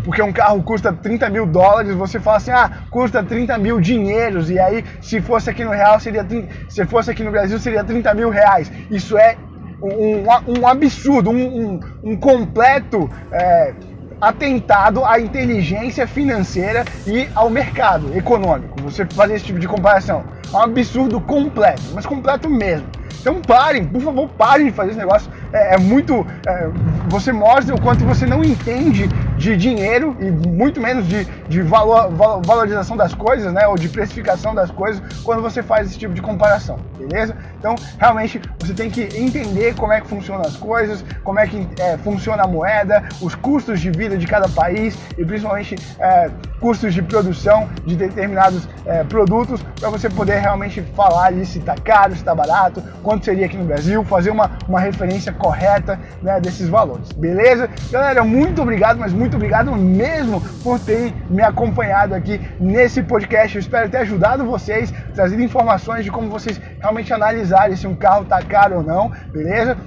porque 0.04 0.22
um 0.22 0.32
carro 0.32 0.64
custa 0.64 0.94
30 0.94 1.30
mil 1.30 1.46
dólares, 1.46 1.94
você 1.94 2.18
fala 2.18 2.38
assim, 2.38 2.52
ah, 2.52 2.84
custa 2.90 3.22
30 3.22 3.58
mil 3.58 3.78
dinheiros, 3.82 4.50
e 4.50 4.58
aí 4.58 4.82
se 5.02 5.20
fosse 5.20 5.50
aqui 5.50 5.66
no 5.66 5.72
real 5.72 6.00
seria 6.00 6.26
se 6.70 6.86
fosse 6.86 7.12
aqui 7.12 7.24
no 7.24 7.32
Brasil 7.32 7.60
seria 7.60 7.84
30 7.84 8.14
mil 8.14 8.30
reais. 8.30 8.72
Isso 8.90 9.18
é 9.18 9.36
um, 9.82 10.60
um 10.60 10.68
absurdo, 10.68 11.30
um, 11.30 11.36
um, 11.36 11.80
um 12.04 12.18
completo 12.18 13.10
é, 13.32 13.74
atentado 14.20 15.06
à 15.06 15.20
inteligência 15.20 16.08
financeira 16.08 16.84
e 17.06 17.28
ao 17.36 17.50
mercado 17.50 18.16
econômico. 18.16 18.82
Você 18.82 19.06
fazer 19.06 19.36
esse 19.36 19.46
tipo 19.46 19.60
de 19.60 19.68
comparação 19.68 20.24
é 20.52 20.58
um 20.58 20.62
absurdo 20.62 21.20
completo, 21.22 21.84
mas 21.94 22.06
completo 22.06 22.50
mesmo. 22.50 22.88
Então 23.20 23.42
parem, 23.42 23.86
por 23.86 24.02
favor, 24.02 24.30
parem 24.30 24.68
de 24.68 24.72
fazer 24.72 24.92
esse 24.92 25.00
negócio. 25.00 25.30
É, 25.52 25.76
é 25.76 25.78
muito. 25.78 26.26
É, 26.48 26.70
você 27.10 27.32
mostra 27.32 27.76
o 27.76 27.82
quanto 27.82 28.06
você 28.06 28.26
não 28.26 28.44
entende 28.44 29.10
de 29.38 29.56
dinheiro 29.56 30.16
e 30.20 30.32
muito 30.32 30.82
menos 30.82 31.08
de, 31.08 31.26
de 31.48 31.62
valor, 31.62 32.10
valorização 32.44 32.98
das 32.98 33.14
coisas, 33.14 33.54
né? 33.54 33.68
Ou 33.68 33.78
de 33.78 33.88
precificação 33.88 34.54
das 34.54 34.72
coisas 34.72 35.02
quando 35.24 35.42
você 35.42 35.62
faz 35.62 35.88
esse 35.88 35.98
tipo 35.98 36.14
de 36.14 36.22
comparação, 36.22 36.80
beleza? 36.98 37.36
Então, 37.60 37.76
realmente, 38.00 38.42
você 38.60 38.74
tem 38.74 38.90
que 38.90 39.02
entender 39.18 39.76
como 39.76 39.94
é 39.94 40.02
que 40.02 40.08
funcionam 40.08 40.42
as 40.42 40.56
coisas, 40.56 41.04
como 41.24 41.40
é 41.40 41.48
que 41.48 41.68
é, 41.80 41.98
funciona 41.98 42.44
a 42.44 42.48
moeda, 42.48 43.04
os 43.22 43.36
custos 43.36 43.80
de 43.80 43.92
vida 43.92 44.18
de 44.18 44.26
cada 44.26 44.50
país 44.50 44.98
e 45.18 45.24
principalmente 45.24 45.76
é, 46.00 46.30
custos 46.60 46.94
de 46.94 47.02
produção 47.02 47.70
de 47.86 47.96
determinados 47.96 48.68
é, 48.86 49.04
produtos 49.04 49.62
para 49.80 49.90
você 49.90 50.10
poder 50.10 50.40
realmente 50.40 50.82
falar 50.96 51.28
ali 51.28 51.46
se 51.46 51.60
está 51.60 51.76
caro, 51.76 52.14
se 52.14 52.20
está 52.20 52.34
barato, 52.34 52.82
quanto 53.04 53.26
seria 53.26 53.46
aqui 53.46 53.58
no 53.58 53.66
Brasil, 53.66 54.04
fazer 54.04 54.32
uma, 54.32 54.52
uma 54.68 54.80
referência 54.80 55.32
correta 55.32 56.00
né, 56.22 56.40
desses 56.40 56.68
valores, 56.68 57.12
beleza? 57.12 57.70
Galera, 57.92 58.24
muito 58.24 58.62
obrigado, 58.62 58.98
mas 58.98 59.14
muito 59.14 59.27
obrigado 59.36 59.72
mesmo 59.76 60.42
por 60.64 60.80
terem 60.80 61.14
me 61.30 61.42
acompanhado 61.42 62.14
aqui 62.14 62.40
nesse 62.60 63.04
podcast. 63.04 63.56
Eu 63.56 63.60
espero 63.60 63.90
ter 63.90 63.98
ajudado 63.98 64.46
vocês, 64.46 64.94
trazido 65.14 65.42
informações 65.42 66.06
de 66.06 66.12
como 66.12 66.30
vocês 66.30 66.62
realmente 66.80 67.14
analisarem 67.14 67.76
se 67.76 67.88
um 67.88 67.96
carro 67.96 68.24
está 68.24 68.42
caro 68.42 68.78
ou 68.78 68.84
não, 68.84 69.12
beleza? 69.32 69.78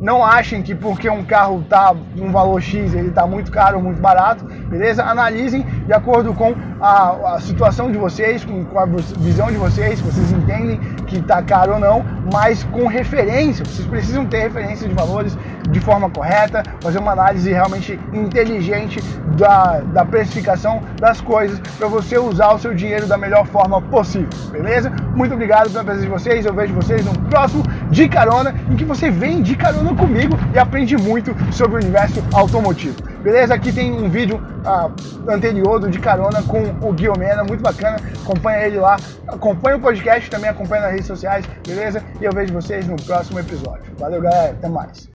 Não 0.00 0.24
achem 0.24 0.62
que 0.62 0.76
porque 0.76 1.10
um 1.10 1.24
carro 1.24 1.60
está 1.60 1.92
um 2.16 2.30
valor 2.30 2.60
X, 2.62 2.94
ele 2.94 3.08
está 3.08 3.26
muito 3.26 3.50
caro 3.50 3.78
ou 3.78 3.82
muito 3.82 4.00
barato, 4.00 4.44
beleza? 4.44 5.02
Analisem 5.02 5.62
de 5.62 5.92
acordo 5.92 6.32
com 6.34 6.54
a, 6.80 7.34
a 7.34 7.40
situação 7.40 7.90
de 7.90 7.98
vocês, 7.98 8.44
com, 8.44 8.64
com, 8.64 8.78
a 8.78 8.86
visão 8.86 9.48
de 9.48 9.56
vocês, 9.56 10.00
vocês 10.00 10.30
entendem 10.30 10.78
que 11.08 11.16
está 11.16 11.42
caro 11.42 11.74
ou 11.74 11.80
não, 11.80 12.04
mas 12.32 12.62
com 12.64 12.86
referência. 12.86 13.64
Vocês 13.64 13.88
precisam 13.88 14.24
ter 14.26 14.42
referência 14.42 14.86
de 14.86 14.94
valores 14.94 15.36
de 15.70 15.80
forma 15.80 16.08
correta, 16.08 16.62
fazer 16.80 16.98
uma 16.98 17.12
análise 17.12 17.50
realmente 17.50 17.98
inteligente 18.12 19.00
da, 19.36 19.80
da 19.80 20.04
precificação 20.04 20.82
das 21.00 21.20
coisas 21.20 21.58
para 21.78 21.88
você 21.88 22.18
usar 22.18 22.52
o 22.52 22.58
seu 22.58 22.74
dinheiro 22.74 23.06
da 23.06 23.16
melhor 23.16 23.46
forma 23.46 23.80
possível, 23.82 24.28
beleza? 24.50 24.90
Muito 25.14 25.34
obrigado 25.34 25.70
pela 25.70 25.84
presença 25.84 26.06
de 26.06 26.12
vocês. 26.12 26.46
Eu 26.46 26.54
vejo 26.54 26.74
vocês 26.74 27.04
no 27.04 27.12
próximo 27.28 27.62
De 27.90 28.08
Carona, 28.08 28.54
em 28.70 28.76
que 28.76 28.84
você 28.84 29.10
vem 29.10 29.42
de 29.42 29.56
carona 29.56 29.94
comigo 29.94 30.38
e 30.54 30.58
aprende 30.58 30.96
muito 30.96 31.34
sobre 31.52 31.76
o 31.76 31.80
universo 31.80 32.22
automotivo. 32.32 32.96
Beleza? 33.28 33.52
Aqui 33.52 33.70
tem 33.70 33.92
um 33.92 34.08
vídeo 34.08 34.40
ah, 34.64 34.90
anterior 35.28 35.78
do 35.78 35.90
De 35.90 35.98
Carona 35.98 36.42
com 36.44 36.62
o 36.80 36.94
Guilherme, 36.94 37.46
muito 37.46 37.60
bacana. 37.60 37.98
Acompanha 38.22 38.66
ele 38.66 38.78
lá. 38.78 38.96
Acompanha 39.26 39.76
o 39.76 39.80
podcast, 39.80 40.30
também 40.30 40.48
acompanha 40.48 40.84
nas 40.84 40.92
redes 40.92 41.06
sociais, 41.06 41.44
beleza? 41.66 42.02
E 42.22 42.24
eu 42.24 42.32
vejo 42.32 42.54
vocês 42.54 42.88
no 42.88 42.96
próximo 42.96 43.38
episódio. 43.38 43.84
Valeu, 43.98 44.22
galera. 44.22 44.52
Até 44.52 44.66
mais. 44.66 45.06